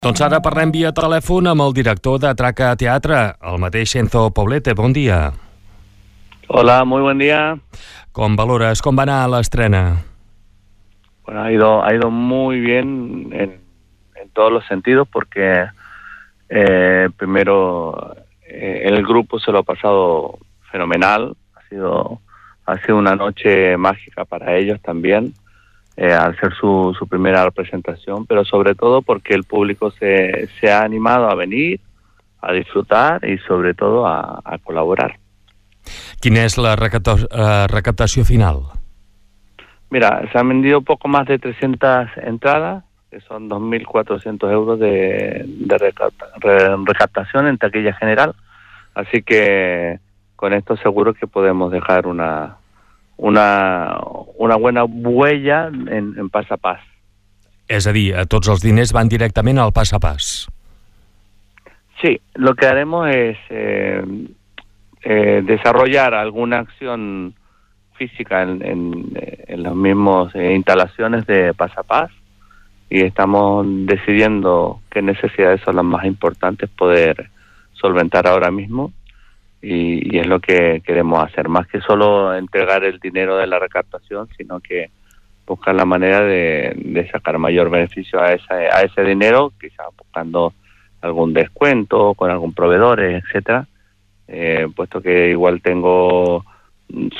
[0.00, 4.72] Doncs ara parlem via telèfon amb el director de Traca Teatre, el mateix Enzo Poblete.
[4.72, 5.18] Bon dia.
[6.48, 7.58] Hola, muy buen día.
[8.16, 8.80] Com valores?
[8.80, 9.82] Com va anar l'estrena?
[11.26, 13.60] Bueno, ha ido, ha ido muy bien en,
[14.16, 15.66] en todos los sentidos porque
[16.48, 18.16] eh, primero
[18.48, 20.38] eh, el grupo se lo ha pasado
[20.72, 22.22] fenomenal, ha sido,
[22.64, 25.34] ha sido una noche mágica para ellos también.
[26.00, 30.72] Eh, al ser su, su primera representación, pero sobre todo porque el público se, se
[30.72, 31.78] ha animado a venir,
[32.40, 35.18] a disfrutar y sobre todo a, a colaborar.
[36.20, 37.16] Quina és la recapta
[38.04, 38.62] eh, final?
[39.90, 45.76] Mira, se han vendido poco más de 300 entradas, que son 2.400 euros de, de
[45.78, 48.34] recapta- re- recaptación en taquilla general,
[48.94, 49.98] así que
[50.36, 52.56] con esto seguro que podemos dejar una,
[53.20, 54.00] una,
[54.38, 56.80] una buena huella en, en pas a pas.
[57.68, 60.48] És a dir, eh, tots els diners van directament al pas a pas.
[62.00, 64.02] Sí, lo que haremos es eh,
[65.02, 67.34] eh, desarrollar alguna acción
[67.94, 69.12] física en, en,
[69.46, 72.10] en las mismas eh, instalaciones de Pasapaz
[72.88, 77.28] y estamos decidiendo qué necesidades son las más importantes poder
[77.74, 78.92] solventar ahora mismo
[79.62, 83.58] y, y es lo que queremos hacer, más que solo entregar el dinero de la
[83.58, 84.90] recaptación, sino que
[85.46, 90.54] buscar la manera de, sacar mayor beneficio a, esa, a ese dinero, quizás buscando
[91.00, 93.66] algún descuento con algún proveedor, etcétera,
[94.28, 96.44] eh, puesto que igual tengo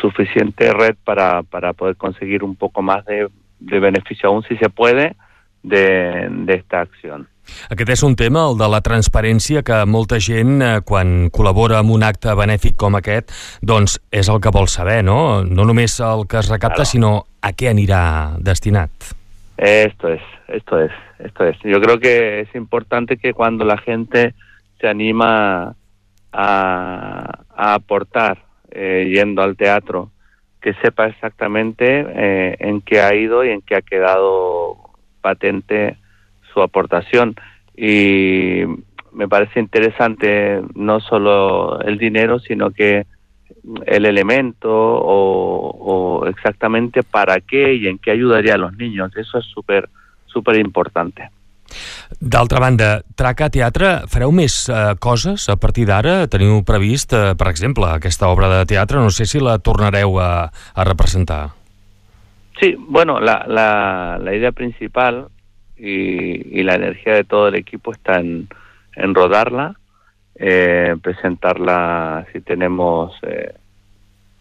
[0.00, 4.68] suficiente red para, para poder conseguir un poco más de, de beneficio, aún si se
[4.68, 5.16] puede,
[5.62, 7.28] de, de esta acción.
[7.68, 11.90] Aquest és un tema, el de la transparència, que molta gent, eh, quan col·labora amb
[11.90, 15.42] un acte benèfic com aquest, doncs és el que vol saber, no?
[15.42, 16.90] No només el que es recapta, Claro.
[16.92, 18.90] sinó a què anirà destinat.
[19.56, 21.56] Esto es, esto es, esto es.
[21.64, 24.34] Yo creo que es importante que cuando la gente
[24.80, 25.74] se anima
[26.32, 28.38] a, a aportar
[28.70, 30.10] eh, yendo al teatro,
[30.60, 34.89] que sepa exactamente eh, en qué ha ido y en qué ha quedado
[35.20, 35.96] patente
[36.52, 37.36] su aportación.
[37.76, 38.62] Y
[39.12, 43.06] me parece interesante no solo el dinero, sino que
[43.86, 49.10] el elemento o, o exactamente para qué y en qué ayudaría a los niños.
[49.16, 49.88] Eso es súper,
[50.26, 51.30] súper importante.
[52.18, 56.26] D'altra banda, Traca Teatre, fareu més eh, coses a partir d'ara?
[56.30, 60.50] Teniu previst, eh, per exemple, aquesta obra de teatre, no sé si la tornareu a,
[60.50, 61.59] a representar.
[62.60, 65.28] Sí, bueno, la, la, la idea principal
[65.78, 68.48] y, y la energía de todo el equipo está en,
[69.14, 69.76] rodarla,
[70.34, 73.54] eh, presentarla si tenemos eh,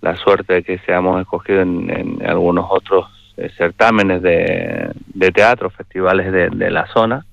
[0.00, 3.06] la suerte de que seamos escogidos en, en algunos otros
[3.36, 4.92] eh, certámenes de,
[5.32, 7.24] teatro, festivales de, la zona,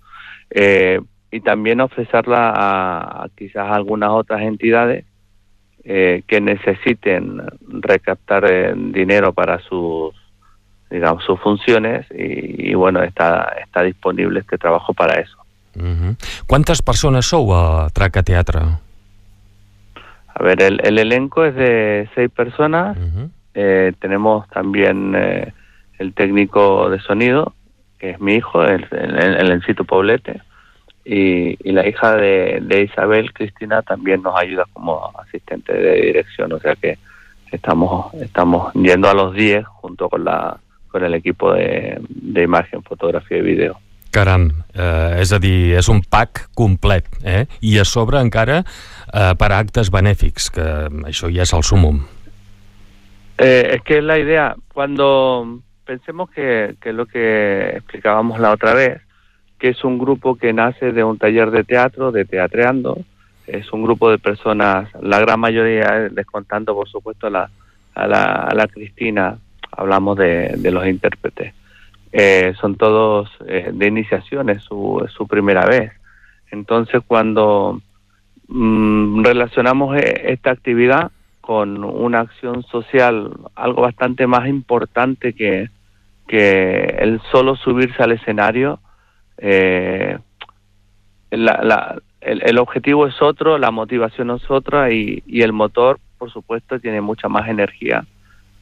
[0.52, 1.02] eh,
[1.32, 5.06] y también ofrecerla a, a quizás algunas otras entidades
[5.84, 10.14] que necesiten recaptar dinero para sus
[10.90, 15.38] digamos sus funciones y, y bueno está está disponible este trabajo para eso
[15.78, 16.16] -huh.
[16.48, 18.62] Quantes persones sou a Traca Teatre?
[20.38, 23.30] a ver el, el elenco es de seis personas Uh -huh.
[23.60, 25.52] Eh, tenemos también eh,
[25.98, 27.54] el técnico de sonido
[27.98, 30.42] que es mi hijo el, el, el Encito Poblete
[31.04, 36.54] y, y la hija de, de Isabel Cristina también nos ayuda como asistente de dirección
[36.54, 37.00] o sea que
[37.52, 42.84] estamos estamos yendo a los 10 junto con la con el equipo de, de imagen
[42.84, 43.78] fotografía y video
[44.12, 47.44] Caram, eh, és a dir, és un pack complet, eh?
[47.62, 50.66] I a sobre encara eh, per a actes benèfics, que
[51.06, 52.00] això ja és el sumum.
[53.38, 58.74] Eh, es que es la idea, cuando pensemos que, que lo que explicábamos la otra
[58.74, 59.02] vez,
[59.60, 62.98] que es un grupo que nace de un taller de teatro, de teatreando,
[63.46, 67.50] es un grupo de personas, la gran mayoría, descontando por supuesto la,
[67.96, 69.38] a la, a la Cristina,
[69.72, 71.54] hablamos de, de los intérpretes,
[72.12, 75.92] eh, son todos eh, de iniciación, es su, su primera vez.
[76.52, 77.82] Entonces cuando
[78.48, 81.12] mm, relacionamos eh, esta actividad
[81.42, 85.70] con una acción social, algo bastante más importante que,
[86.28, 88.80] que el solo subirse al escenario.
[89.38, 90.18] Eh,
[91.32, 96.00] la, la, el, el, objetivo es otro, la motivación es otra y, y, el motor,
[96.18, 98.06] por supuesto, tiene mucha más energía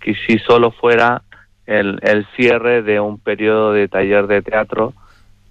[0.06, 1.24] que si solo fuera
[1.66, 4.94] el, el cierre de un periodo de taller de teatro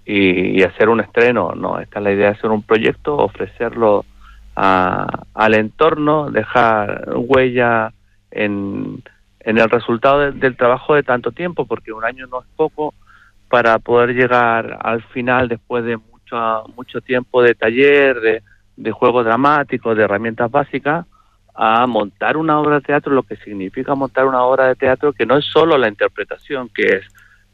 [0.05, 1.51] y, hacer un estreno.
[1.55, 4.05] No, esta es la idea de hacer un proyecto, ofrecerlo
[4.55, 7.91] a, al entorno, dejar huella
[8.31, 9.03] en,
[9.41, 12.93] en el resultado de, del trabajo de tanto tiempo, porque un año no es poco
[13.49, 18.41] para poder llegar al final después de mucho, mucho tiempo de taller, de,
[18.77, 21.05] de juego dramático, de herramientas básicas,
[21.55, 25.25] a montar una obra de teatro, lo que significa montar una obra de teatro que
[25.25, 27.05] no es solo la interpretación, que es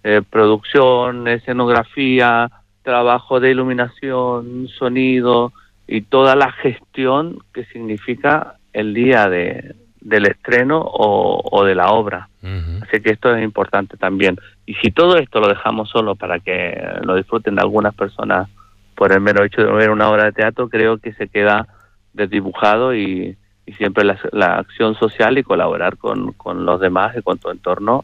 [0.04, 2.50] eh, producción, escenografía,
[2.82, 5.54] trabajo de iluminación, sonido
[5.88, 11.92] y toda la gestión que significa el día de, del estreno o, o de la
[11.92, 12.28] obra.
[12.42, 12.84] Uh -huh.
[12.84, 14.38] Así que esto es importante también.
[14.66, 18.50] Y si todo esto lo dejamos solo para que lo disfruten algunas personas
[18.96, 21.68] por el mero hecho de ver una obra de teatro, creo que se queda
[22.14, 27.22] desdibujado y, y siempre la, la, acción social y colaborar con, con los demás y
[27.22, 28.04] con tu entorno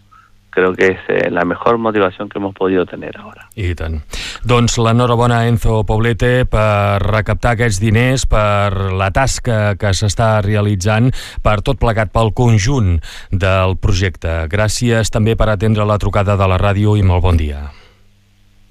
[0.57, 3.45] creo que és eh, la mejor motivació que hemos podido tener ahora.
[3.53, 4.01] I tant.
[4.41, 11.11] Doncs l'enhorabona Enzo Poblete per recaptar aquests diners, per la tasca que s'està realitzant,
[11.45, 12.97] per tot plegat pel conjunt
[13.29, 14.47] del projecte.
[14.49, 17.67] Gràcies també per atendre la trucada de la ràdio i molt bon dia.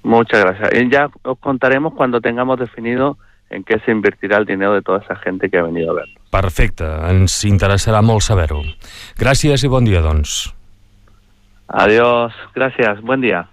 [0.03, 0.69] Muchas gracias.
[0.75, 3.17] Y ya os contaremos cuando tengamos definido
[3.49, 6.19] en qué se invertirá el dinero de toda esa gente que ha venido a verlo.
[6.31, 8.61] Perfecte, ens interessarà molt saber-ho.
[9.19, 10.53] Gràcies i bon dia, doncs.
[11.67, 13.47] Adiós, gracias, buen día.